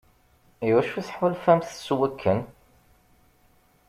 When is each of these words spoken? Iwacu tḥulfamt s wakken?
Iwacu 0.67 0.99
tḥulfamt 1.07 1.69
s 1.85 1.87
wakken? 1.97 2.39